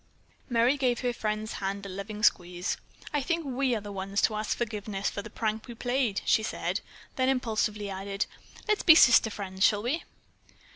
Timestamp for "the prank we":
5.21-5.75